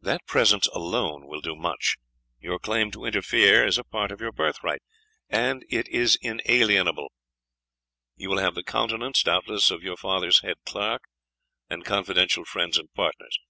[0.00, 1.96] "That presence alone will do much.
[2.38, 4.80] Your claim to interfere is a part of your birthright,
[5.28, 7.10] and it is inalienable.
[8.14, 11.02] You will have the countenance, doubtless, of your father's head clerk,
[11.68, 13.40] and confidential friends and partners.